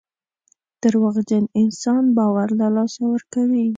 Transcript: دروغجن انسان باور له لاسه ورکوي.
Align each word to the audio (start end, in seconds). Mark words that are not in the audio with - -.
دروغجن 0.83 1.43
انسان 1.61 2.03
باور 2.17 2.47
له 2.59 2.67
لاسه 2.75 3.01
ورکوي. 3.13 3.65